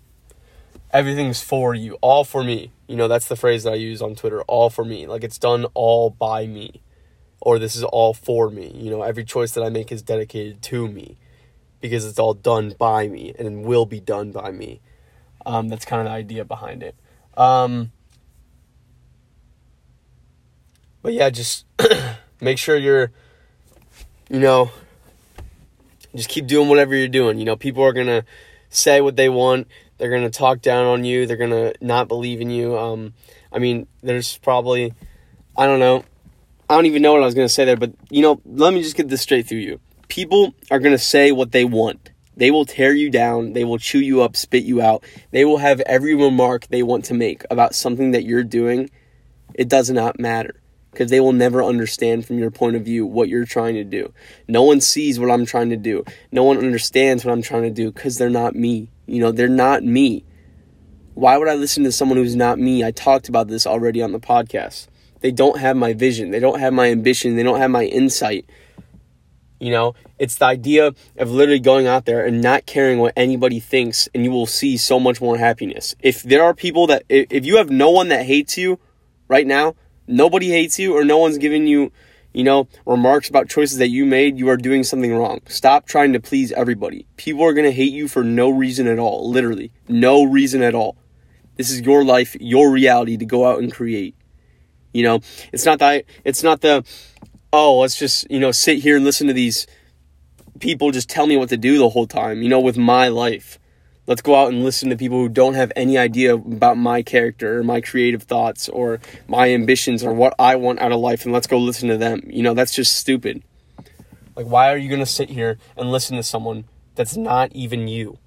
Everything's 0.93 1.41
for 1.41 1.75
you, 1.75 1.97
all 2.01 2.25
for 2.25 2.43
me. 2.43 2.73
You 2.89 2.97
know, 2.97 3.07
that's 3.07 3.29
the 3.29 3.37
phrase 3.37 3.63
that 3.63 3.73
I 3.73 3.77
use 3.77 4.03
on 4.03 4.17
Twitter, 4.17 4.43
all 4.43 4.71
for 4.71 4.85
me. 4.85 5.07
Like 5.07 5.23
it's 5.23 5.39
done 5.39 5.67
all 5.75 6.11
by 6.11 6.47
me. 6.47 6.83
Or 7.41 7.59
this 7.59 7.77
is 7.77 7.85
all 7.85 8.13
for 8.13 8.51
me. 8.51 8.73
You 8.75 8.91
know, 8.91 9.03
every 9.03 9.25
choice 9.25 9.53
that 9.53 9.63
I 9.63 9.71
make 9.71 9.93
is 9.93 10.03
dedicated 10.03 10.61
to 10.63 10.89
me 10.89 11.17
because 11.81 12.05
it's 12.05 12.19
all 12.19 12.35
done 12.35 12.75
by 12.79 13.09
me 13.09 13.33
and 13.39 13.65
will 13.65 13.87
be 13.87 14.01
done 14.01 14.33
by 14.33 14.51
me. 14.51 14.81
Um, 15.47 15.69
that's 15.69 15.85
kind 15.85 16.01
of 16.01 16.07
the 16.07 16.13
idea 16.13 16.45
behind 16.45 16.83
it. 16.83 16.97
Um, 17.37 17.93
but 21.03 21.13
yeah, 21.13 21.31
just 21.31 21.65
make 22.41 22.59
sure 22.59 22.77
you're, 22.77 23.11
you 24.29 24.41
know, 24.41 24.71
just 26.15 26.29
keep 26.29 26.47
doing 26.47 26.69
whatever 26.69 26.95
you're 26.95 27.09
doing. 27.09 27.39
You 27.39 27.45
know, 27.45 27.57
people 27.57 27.83
are 27.85 27.93
gonna 27.93 28.25
say 28.69 29.01
what 29.01 29.17
they 29.17 29.29
want. 29.29 29.69
They're 29.99 30.11
gonna 30.11 30.31
talk 30.31 30.63
down 30.63 30.87
on 30.87 31.05
you. 31.05 31.27
They're 31.27 31.37
gonna 31.37 31.73
not 31.81 32.09
believe 32.09 32.41
in 32.41 32.51
you. 32.51 32.77
Um, 32.77 33.15
I 33.53 33.59
mean, 33.59 33.87
there's 34.03 34.39
probably, 34.39 34.95
I 35.57 35.67
don't 35.67 35.81
know, 35.81 36.05
I 36.69 36.75
don't 36.75 36.87
even 36.87 37.03
know 37.03 37.13
what 37.13 37.23
I 37.23 37.27
was 37.27 37.35
gonna 37.35 37.49
say 37.49 37.65
there, 37.65 37.77
but 37.77 37.93
you 38.11 38.23
know, 38.23 38.41
let 38.45 38.75
me 38.75 38.83
just 38.83 38.97
get 38.97 39.09
this 39.09 39.23
straight 39.23 39.47
through 39.47 39.59
you. 39.59 39.81
People 40.09 40.55
are 40.71 40.81
gonna 40.81 40.99
say 40.99 41.33
what 41.33 41.53
they 41.53 41.65
want. 41.65 42.11
They 42.37 42.51
will 42.51 42.65
tear 42.65 42.95
you 42.95 43.11
down. 43.11 43.53
They 43.53 43.65
will 43.65 43.79
chew 43.79 44.01
you 44.01 44.23
up, 44.23 44.35
spit 44.35 44.65
you 44.65 44.81
out. 44.81 45.05
They 45.31 45.45
will 45.45 45.59
have 45.59 45.81
every 45.81 46.15
remark 46.15 46.67
they 46.69 46.83
want 46.83 47.05
to 47.07 47.15
make 47.15 47.45
about 47.51 47.75
something 47.75 48.13
that 48.13 48.25
you're 48.25 48.45
doing. 48.45 48.91
It 49.55 49.69
does 49.69 49.91
not 49.91 50.19
matter 50.19 50.61
because 50.91 51.11
they 51.11 51.21
will 51.21 51.33
never 51.33 51.63
understand 51.63 52.27
from 52.27 52.39
your 52.39 52.51
point 52.51 52.77
of 52.77 52.83
view 52.83 53.07
what 53.07 53.29
you're 53.29 53.45
trying 53.45 53.75
to 53.75 53.85
do. 53.85 54.13
No 54.49 54.63
one 54.63 54.81
sees 54.81 55.21
what 55.21 55.31
I'm 55.31 55.47
trying 55.47 55.71
to 55.71 55.77
do. 55.77 56.05
No 56.33 56.45
one 56.45 56.59
understands 56.59 57.25
what 57.25 57.33
I'm 57.33 57.43
trying 57.43 57.63
to 57.63 57.71
do 57.71 57.93
because 57.93 58.19
they're 58.19 58.31
not 58.31 58.55
me. 58.55 58.91
You 59.07 59.21
know, 59.21 59.33
they're 59.33 59.49
not 59.49 59.85
me. 59.85 60.25
Why 61.15 61.37
would 61.37 61.49
I 61.49 61.55
listen 61.55 61.85
to 61.85 61.93
someone 61.93 62.19
who's 62.19 62.37
not 62.37 62.59
me? 62.59 62.85
I 62.85 62.91
talked 62.91 63.29
about 63.29 63.49
this 63.49 63.67
already 63.67 64.03
on 64.03 64.13
the 64.13 64.21
podcast. 64.21 64.89
They 65.21 65.31
don't 65.31 65.59
have 65.59 65.77
my 65.77 65.93
vision. 65.93 66.31
They 66.31 66.41
don't 66.41 66.61
have 66.61 66.73
my 66.73 66.91
ambition. 66.91 67.37
They 67.37 67.43
don't 67.43 67.59
have 67.59 67.71
my 67.71 67.85
insight. 67.85 68.49
You 69.59 69.71
know, 69.71 69.95
it's 70.19 70.37
the 70.37 70.47
idea 70.47 70.95
of 71.19 71.31
literally 71.31 71.61
going 71.61 71.87
out 71.87 72.07
there 72.07 72.25
and 72.25 72.41
not 72.41 72.65
caring 72.65 72.99
what 72.99 73.13
anybody 73.17 73.61
thinks, 73.61 74.09
and 74.15 74.25
you 74.25 74.31
will 74.31 74.47
see 74.47 74.79
so 74.79 74.99
much 74.99 75.21
more 75.21 75.37
happiness. 75.37 75.95
If 76.01 76.23
there 76.23 76.43
are 76.43 76.55
people 76.55 76.87
that, 76.87 77.03
if 77.11 77.45
you 77.45 77.59
have 77.59 77.69
no 77.69 77.91
one 77.91 78.09
that 78.09 78.25
hates 78.25 78.57
you 78.57 78.79
right 79.29 79.47
now, 79.47 79.75
nobody 80.11 80.49
hates 80.49 80.79
you 80.79 80.97
or 80.97 81.05
no 81.05 81.19
one's 81.19 81.39
giving 81.39 81.67
you, 81.67 81.93
you 82.33 82.45
know, 82.45 82.69
remarks 82.87 83.29
about 83.29 83.49
choices 83.49 83.79
that 83.79 83.89
you 83.89 84.05
made, 84.05 84.39
you 84.39 84.49
are 84.49 84.57
doing 84.57 84.83
something 84.83 85.15
wrong. 85.15 85.41
Stop 85.47 85.87
trying 85.87 86.13
to 86.13 86.21
please 86.21 86.53
everybody. 86.53 87.07
People 87.17 87.45
are 87.45 87.55
going 87.55 87.65
to 87.65 87.73
hate 87.73 87.93
you 87.93 88.09
for 88.09 88.23
no 88.23 88.51
reason 88.51 88.87
at 88.87 88.99
all, 88.99 89.31
literally. 89.31 89.73
No 89.89 90.25
reason 90.25 90.63
at 90.63 90.75
all. 90.75 90.97
This 91.57 91.71
is 91.71 91.81
your 91.81 92.05
life, 92.05 92.37
your 92.41 92.71
reality 92.71 93.17
to 93.17 93.25
go 93.25 93.47
out 93.47 93.59
and 93.59 93.73
create. 93.73 94.15
You 94.93 95.05
know, 95.05 95.21
it's 95.53 95.65
not 95.65 95.79
that 95.79 96.05
it's 96.25 96.43
not 96.43 96.63
the 96.63 96.85
oh, 97.53 97.79
let's 97.79 97.97
just, 97.97 98.31
you 98.31 98.41
know, 98.41 98.53
sit 98.53 98.79
here 98.79 98.97
and 98.97 99.05
listen 99.05 99.27
to 99.27 99.33
these 99.33 99.67
people 100.59 100.91
just 100.91 101.09
tell 101.09 101.27
me 101.27 101.37
what 101.37 101.49
to 101.49 101.57
do 101.57 101.79
the 101.79 101.89
whole 101.89 102.07
time, 102.07 102.43
you 102.43 102.49
know, 102.49 102.61
with 102.61 102.77
my 102.77 103.09
life. 103.09 103.59
Let's 104.07 104.23
go 104.23 104.35
out 104.35 104.53
and 104.53 104.65
listen 104.65 104.91
to 104.91 104.97
people 104.97 105.19
who 105.19 105.29
don't 105.29 105.55
have 105.55 105.73
any 105.77 105.97
idea 105.97 106.35
about 106.35 106.77
my 106.77 107.03
character 107.03 107.59
or 107.59 107.65
my 107.65 107.81
creative 107.81 108.25
thoughts 108.25 108.69
or 108.69 109.01
my 109.29 109.51
ambitions 109.51 110.03
or 110.03 110.13
what 110.13 110.35
I 110.39 110.57
want 110.57 110.81
out 110.81 110.91
of 110.91 111.01
life 111.01 111.25
and 111.25 111.33
let's 111.33 111.47
go 111.47 111.59
listen 111.59 111.89
to 111.91 111.97
them. 111.97 112.23
You 112.27 112.43
know, 112.43 112.55
that's 112.55 112.75
just 112.75 112.97
stupid. 112.97 113.43
Like, 114.35 114.47
why 114.47 114.73
are 114.73 114.77
you 114.77 114.89
going 114.89 115.01
to 115.01 115.07
sit 115.07 115.31
here 115.31 115.59
and 115.77 115.93
listen 115.93 116.17
to 116.17 116.23
someone 116.23 116.65
that's 116.95 117.17
not 117.17 117.53
even 117.53 117.89
you? 117.89 118.19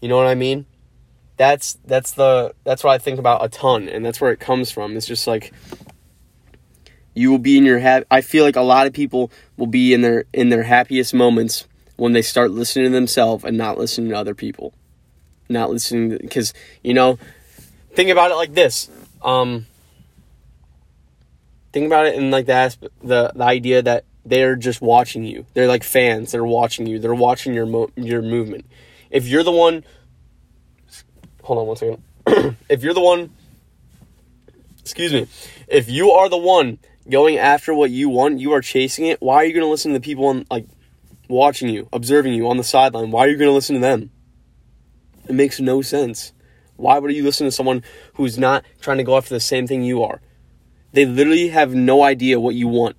You 0.00 0.08
know 0.08 0.16
what 0.16 0.26
I 0.26 0.34
mean? 0.34 0.66
That's 1.36 1.78
that's 1.84 2.12
the 2.12 2.54
that's 2.64 2.82
what 2.82 2.92
I 2.92 2.98
think 2.98 3.18
about 3.18 3.44
a 3.44 3.48
ton 3.48 3.88
and 3.88 4.04
that's 4.04 4.20
where 4.20 4.32
it 4.32 4.40
comes 4.40 4.70
from. 4.70 4.96
It's 4.96 5.06
just 5.06 5.26
like 5.26 5.52
you 7.14 7.30
will 7.30 7.38
be 7.38 7.56
in 7.58 7.64
your 7.64 7.80
ha- 7.80 8.04
I 8.10 8.20
feel 8.20 8.44
like 8.44 8.56
a 8.56 8.62
lot 8.62 8.86
of 8.86 8.92
people 8.92 9.30
will 9.56 9.66
be 9.66 9.94
in 9.94 10.02
their 10.02 10.24
in 10.32 10.48
their 10.48 10.62
happiest 10.62 11.14
moments 11.14 11.66
when 11.96 12.12
they 12.12 12.22
start 12.22 12.50
listening 12.50 12.86
to 12.86 12.90
themselves 12.90 13.44
and 13.44 13.56
not 13.56 13.78
listening 13.78 14.10
to 14.10 14.16
other 14.16 14.34
people. 14.34 14.74
Not 15.48 15.70
listening 15.70 16.18
because 16.18 16.54
you 16.82 16.94
know, 16.94 17.18
think 17.94 18.10
about 18.10 18.30
it 18.30 18.36
like 18.36 18.54
this. 18.54 18.90
Um, 19.22 19.66
think 21.72 21.86
about 21.86 22.06
it 22.06 22.14
in 22.14 22.30
like 22.30 22.46
the 22.46 22.76
the 23.02 23.32
the 23.34 23.44
idea 23.44 23.82
that 23.82 24.04
they're 24.24 24.56
just 24.56 24.80
watching 24.80 25.24
you. 25.24 25.46
They're 25.54 25.66
like 25.66 25.84
fans. 25.84 26.32
They're 26.32 26.44
watching 26.44 26.86
you. 26.86 26.98
They're 26.98 27.14
watching 27.14 27.54
your 27.54 27.66
mo- 27.66 27.90
your 27.96 28.22
movement. 28.22 28.66
If 29.10 29.26
you're 29.26 29.42
the 29.42 29.52
one, 29.52 29.84
hold 31.42 31.58
on 31.58 31.66
one 31.66 31.76
second. 31.76 32.02
if 32.68 32.82
you're 32.82 32.94
the 32.94 33.00
one, 33.00 33.30
excuse 34.80 35.12
me, 35.12 35.26
if 35.68 35.90
you 35.90 36.12
are 36.12 36.28
the 36.28 36.38
one 36.38 36.78
going 37.08 37.36
after 37.36 37.74
what 37.74 37.90
you 37.90 38.08
want, 38.08 38.38
you 38.38 38.52
are 38.52 38.60
chasing 38.60 39.06
it. 39.06 39.20
Why 39.20 39.36
are 39.36 39.44
you 39.44 39.52
going 39.52 39.64
to 39.64 39.70
listen 39.70 39.92
to 39.92 39.98
the 39.98 40.04
people 40.04 40.26
on 40.26 40.46
like 40.50 40.66
watching 41.32 41.68
you, 41.68 41.88
observing 41.92 42.34
you 42.34 42.48
on 42.48 42.56
the 42.56 42.64
sideline? 42.64 43.10
Why 43.10 43.24
are 43.24 43.28
you 43.28 43.36
going 43.36 43.48
to 43.48 43.54
listen 43.54 43.74
to 43.74 43.80
them? 43.80 44.10
It 45.28 45.34
makes 45.34 45.58
no 45.58 45.82
sense. 45.82 46.32
Why 46.76 46.98
would 46.98 47.12
you 47.12 47.24
listen 47.24 47.46
to 47.46 47.52
someone 47.52 47.82
who's 48.14 48.38
not 48.38 48.64
trying 48.80 48.98
to 48.98 49.04
go 49.04 49.16
after 49.16 49.34
the 49.34 49.40
same 49.40 49.66
thing 49.66 49.82
you 49.82 50.02
are? 50.02 50.20
They 50.92 51.06
literally 51.06 51.48
have 51.48 51.74
no 51.74 52.02
idea 52.02 52.38
what 52.38 52.54
you 52.54 52.68
want. 52.68 52.96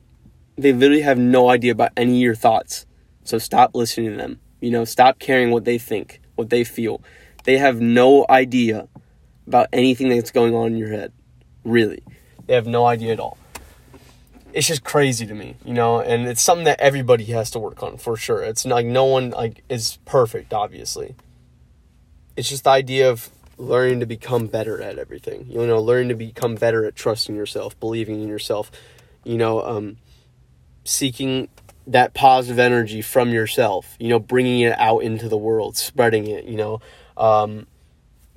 They 0.58 0.74
literally 0.74 1.02
have 1.02 1.18
no 1.18 1.50
idea 1.50 1.72
about 1.72 1.92
any 1.96 2.14
of 2.14 2.22
your 2.22 2.36
thoughts. 2.36 2.86
So 3.24 3.38
stop 3.38 3.76
listening 3.76 4.12
to 4.12 4.18
them. 4.18 4.40
You 4.62 4.72
know, 4.72 4.86
stop 4.86 5.20
caring 5.20 5.52
what 5.52 5.66
they 5.66 5.78
think, 5.78 6.22
what 6.36 6.50
they 6.50 6.64
feel. 6.64 7.02
They 7.44 7.58
have 7.58 7.82
no 7.82 8.26
idea 8.30 8.88
about 9.46 9.68
anything 9.74 10.10
that's 10.10 10.32
going 10.32 10.56
on 10.56 10.68
in 10.68 10.78
your 10.78 10.92
head. 10.92 11.12
Really. 11.64 12.04
They 12.48 12.56
have 12.56 12.68
no 12.68 12.86
idea 12.86 13.14
at 13.14 13.20
all 13.20 13.38
it's 14.54 14.68
just 14.68 14.84
crazy 14.84 15.26
to 15.26 15.34
me, 15.34 15.56
you 15.66 15.74
know, 15.74 16.00
and 16.00 16.28
it's 16.28 16.42
something 16.42 16.66
that 16.66 16.80
everybody 16.80 17.26
has 17.26 17.50
to 17.52 17.60
work 17.60 17.82
on 17.82 17.98
for 17.98 18.16
sure. 18.16 18.44
It's 18.44 18.66
like 18.66 18.86
no 18.86 19.06
one 19.06 19.32
like 19.32 19.64
is 19.68 19.98
perfect, 20.06 20.54
obviously. 20.54 21.16
It's 22.38 22.50
just 22.50 22.64
the 22.64 22.70
idea 22.70 23.10
of 23.10 23.30
learning 23.58 24.00
to 24.02 24.06
become 24.06 24.48
better 24.48 24.82
at 24.82 25.00
everything. 25.00 25.48
You 25.50 25.66
know, 25.66 25.82
learning 25.82 26.10
to 26.10 26.16
become 26.16 26.56
better 26.56 26.86
at 26.86 26.96
trusting 26.96 27.36
yourself, 27.36 27.80
believing 27.80 28.22
in 28.22 28.28
yourself, 28.28 28.72
you 29.24 29.38
know, 29.38 29.64
um, 29.66 29.98
seeking 30.84 31.50
that 31.88 32.14
positive 32.14 32.60
energy 32.60 33.02
from 33.02 33.30
yourself, 33.30 33.96
you 34.00 34.10
know, 34.10 34.20
bringing 34.20 34.62
it 34.62 34.78
out 34.78 35.00
into 35.00 35.28
the 35.28 35.38
world, 35.38 35.76
spreading 35.76 36.28
it, 36.28 36.46
you 36.46 36.58
know, 36.58 36.80
um, 37.18 37.66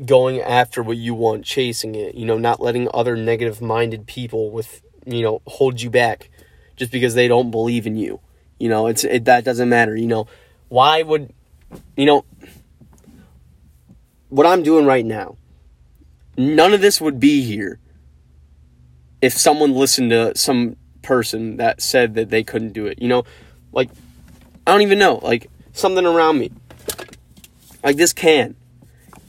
going 0.05 0.41
after 0.41 0.83
what 0.83 0.97
you 0.97 1.15
want, 1.15 1.45
chasing 1.45 1.95
it, 1.95 2.15
you 2.15 2.25
know, 2.25 2.39
not 2.39 2.61
letting 2.61 2.89
other 2.93 3.17
negative 3.17 3.61
minded 3.61 4.07
people 4.07 4.51
with 4.51 4.83
you 5.07 5.23
know, 5.23 5.41
hold 5.47 5.81
you 5.81 5.91
back 5.91 6.31
just 6.77 6.93
because 6.93 7.15
they 7.15 7.29
don't 7.29 7.51
believe 7.51 7.87
in 7.87 7.97
you. 7.97 8.21
You 8.59 8.69
know, 8.69 8.87
it's 8.87 9.05
it, 9.05 9.25
that 9.27 9.45
doesn't 9.45 9.69
matter. 9.69 9.97
You 9.97 10.07
know, 10.07 10.27
why 10.69 11.03
would 11.03 11.33
you 11.97 12.07
know 12.07 12.25
what 14.29 14.47
I'm 14.47 14.63
doing 14.63 14.87
right 14.87 15.05
now? 15.05 15.37
None 16.37 16.75
of 16.75 16.81
this 16.81 17.01
would 17.01 17.19
be 17.19 17.43
here 17.43 17.79
if 19.23 19.33
someone 19.33 19.73
listened 19.73 20.11
to 20.11 20.37
some 20.37 20.77
person 21.03 21.57
that 21.57 21.81
said 21.81 22.15
that 22.15 22.31
they 22.31 22.43
couldn't 22.43 22.73
do 22.73 22.87
it. 22.87 23.01
You 23.01 23.09
know, 23.09 23.25
like 23.73 23.91
I 24.67 24.73
don't 24.73 24.83
even 24.83 24.99
know, 24.99 25.21
like 25.23 25.49
something 25.73 26.05
around 26.05 26.39
me. 26.39 26.51
Like 27.83 27.97
this 27.97 28.13
can. 28.13 28.57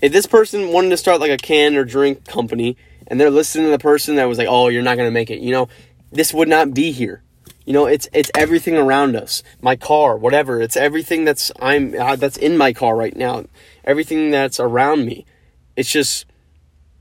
If 0.01 0.11
this 0.11 0.25
person 0.25 0.71
wanted 0.71 0.89
to 0.89 0.97
start 0.97 1.19
like 1.19 1.31
a 1.31 1.37
can 1.37 1.75
or 1.75 1.83
drink 1.83 2.25
company 2.25 2.77
and 3.07 3.19
they're 3.19 3.31
listening 3.31 3.65
to 3.65 3.71
the 3.71 3.79
person 3.79 4.15
that 4.15 4.25
was 4.25 4.37
like, 4.37 4.47
"Oh, 4.49 4.67
you're 4.67 4.83
not 4.83 4.97
going 4.97 5.07
to 5.07 5.11
make 5.11 5.29
it." 5.29 5.39
You 5.39 5.51
know, 5.51 5.69
this 6.11 6.33
would 6.33 6.47
not 6.47 6.73
be 6.73 6.91
here. 6.91 7.23
You 7.65 7.73
know, 7.73 7.85
it's 7.85 8.07
it's 8.13 8.31
everything 8.35 8.77
around 8.77 9.15
us. 9.15 9.43
My 9.61 9.75
car, 9.75 10.17
whatever. 10.17 10.61
It's 10.61 10.77
everything 10.77 11.25
that's 11.25 11.51
I'm 11.59 11.99
uh, 11.99 12.15
that's 12.15 12.37
in 12.37 12.57
my 12.57 12.73
car 12.73 12.95
right 12.95 13.15
now. 13.15 13.45
Everything 13.83 14.31
that's 14.31 14.59
around 14.59 15.05
me. 15.05 15.25
It's 15.75 15.91
just 15.91 16.25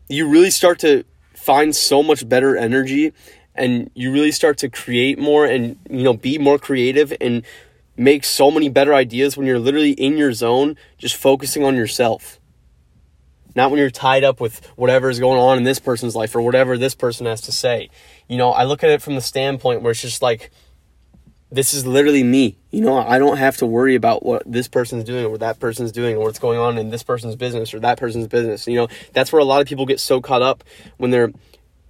you 0.09 0.29
really 0.29 0.51
start 0.51 0.79
to 0.81 1.05
find 1.35 1.75
so 1.75 2.03
much 2.03 2.29
better 2.29 2.57
energy 2.57 3.13
and 3.55 3.91
you 3.95 4.13
really 4.13 4.33
start 4.33 4.59
to 4.59 4.69
create 4.69 5.19
more 5.19 5.47
and 5.47 5.79
you 5.89 6.03
know 6.03 6.15
be 6.15 6.39
more 6.39 6.59
creative 6.59 7.13
and 7.21 7.45
make 7.97 8.25
so 8.25 8.51
many 8.51 8.69
better 8.69 8.95
ideas 8.95 9.37
when 9.37 9.47
you're 9.47 9.59
literally 9.59 9.93
in 9.93 10.17
your 10.17 10.33
zone 10.33 10.77
just 10.99 11.17
focusing 11.17 11.65
on 11.65 11.75
yourself 11.75 12.39
not 13.57 13.71
when 13.71 13.81
you're 13.81 13.91
tied 13.91 14.23
up 14.23 14.39
with 14.39 14.65
whatever 14.77 15.09
is 15.11 15.19
going 15.19 15.41
on 15.41 15.57
in 15.57 15.65
this 15.65 15.81
person's 15.81 16.15
life 16.15 16.37
or 16.37 16.43
whatever 16.43 16.77
this 16.77 16.95
person 16.95 17.27
has 17.27 17.41
to 17.41 17.53
say. 17.53 17.89
You 18.29 18.37
know, 18.37 18.51
I 18.51 18.65
look 18.65 18.85
at 18.85 18.91
it 18.91 19.03
from 19.03 19.15
the 19.15 19.21
standpoint 19.21 19.81
where 19.83 19.93
it's 19.93 20.03
just 20.03 20.23
like, 20.23 20.51
this 21.51 21.73
is 21.73 21.87
literally 21.87 22.23
me. 22.23 22.59
You 22.71 22.83
know, 22.83 22.99
I 22.99 23.19
don't 23.19 23.39
have 23.39 23.57
to 23.59 23.67
worry 23.67 23.95
about 23.95 24.25
what 24.25 24.43
this 24.45 24.69
person's 24.69 25.05
doing 25.05 25.25
or 25.25 25.31
what 25.31 25.41
that 25.41 25.59
person's 25.59 25.91
doing 25.91 26.17
or 26.17 26.25
what's 26.25 26.39
going 26.39 26.59
on 26.59 26.77
in 26.77 26.91
this 26.91 27.03
person's 27.03 27.35
business 27.35 27.73
or 27.73 27.81
that 27.81 27.99
person's 27.99 28.27
business. 28.27 28.67
You 28.67 28.77
know, 28.77 28.89
that's 29.15 29.33
where 29.33 29.41
a 29.41 29.45
lot 29.45 29.63
of 29.63 29.67
people 29.67 29.87
get 29.87 30.01
so 30.01 30.21
caught 30.21 30.43
up 30.43 30.63
when 30.99 31.11
they're, 31.11 31.33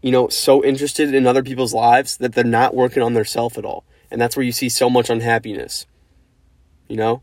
you 0.03 0.13
know, 0.13 0.29
so 0.29 0.63
interested 0.63 1.15
in 1.15 1.27
other 1.27 1.43
people's 1.43 1.75
lives 1.75 2.17
that 2.19 2.35
they're 2.35 2.45
not 2.45 2.77
working 2.77 3.03
on 3.03 3.15
their 3.15 3.25
self 3.25 3.59
at 3.59 3.65
all. 3.65 3.85
And 4.11 4.21
that's 4.21 4.37
where 4.37 4.45
you 4.45 4.53
see 4.53 4.69
so 4.69 4.89
much 4.89 5.11
unhappiness. 5.11 5.87
You 6.87 6.97
know? 6.97 7.23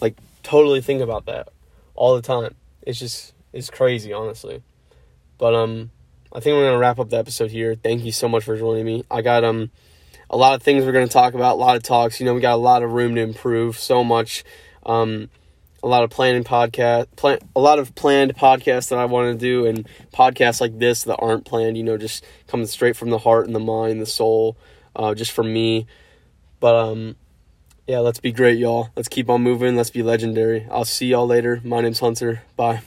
Like, 0.00 0.16
totally 0.42 0.80
think 0.80 1.00
about 1.00 1.26
that 1.26 1.48
all 1.94 2.16
the 2.16 2.22
time. 2.22 2.56
It's 2.80 2.98
just, 2.98 3.34
is 3.52 3.70
crazy, 3.70 4.12
honestly. 4.12 4.62
But 5.38 5.54
um, 5.54 5.90
I 6.32 6.40
think 6.40 6.56
we're 6.56 6.66
gonna 6.66 6.78
wrap 6.78 6.98
up 6.98 7.10
the 7.10 7.18
episode 7.18 7.50
here. 7.50 7.74
Thank 7.74 8.04
you 8.04 8.12
so 8.12 8.28
much 8.28 8.44
for 8.44 8.56
joining 8.56 8.84
me. 8.84 9.04
I 9.10 9.22
got 9.22 9.44
um 9.44 9.70
a 10.30 10.36
lot 10.36 10.54
of 10.54 10.62
things 10.62 10.84
we're 10.84 10.92
gonna 10.92 11.08
talk 11.08 11.34
about, 11.34 11.56
a 11.56 11.60
lot 11.60 11.76
of 11.76 11.82
talks. 11.82 12.20
You 12.20 12.26
know, 12.26 12.34
we 12.34 12.40
got 12.40 12.54
a 12.54 12.56
lot 12.56 12.82
of 12.82 12.92
room 12.92 13.14
to 13.16 13.20
improve. 13.20 13.78
So 13.78 14.02
much, 14.02 14.44
um, 14.86 15.28
a 15.82 15.88
lot 15.88 16.04
of 16.04 16.10
planning 16.10 16.44
podcast, 16.44 17.14
plan, 17.16 17.38
a 17.54 17.60
lot 17.60 17.78
of 17.78 17.94
planned 17.94 18.34
podcasts 18.34 18.88
that 18.90 18.98
I 18.98 19.04
want 19.04 19.32
to 19.32 19.38
do, 19.38 19.66
and 19.66 19.86
podcasts 20.12 20.60
like 20.60 20.78
this 20.78 21.02
that 21.04 21.16
aren't 21.16 21.44
planned. 21.44 21.76
You 21.76 21.82
know, 21.82 21.98
just 21.98 22.24
coming 22.46 22.66
straight 22.66 22.96
from 22.96 23.10
the 23.10 23.18
heart 23.18 23.46
and 23.46 23.54
the 23.54 23.60
mind, 23.60 24.00
the 24.00 24.06
soul, 24.06 24.56
uh, 24.96 25.14
just 25.14 25.32
from 25.32 25.52
me. 25.52 25.86
But 26.60 26.76
um, 26.76 27.16
Yeah, 27.86 27.98
let's 27.98 28.20
be 28.20 28.30
great, 28.32 28.58
y'all. 28.58 28.90
Let's 28.94 29.08
keep 29.08 29.28
on 29.28 29.42
moving. 29.42 29.76
Let's 29.76 29.90
be 29.90 30.02
legendary. 30.04 30.66
I'll 30.70 30.84
see 30.84 31.08
y'all 31.08 31.26
later. 31.26 31.60
My 31.64 31.80
name's 31.80 31.98
Hunter. 31.98 32.42
Bye. 32.56 32.82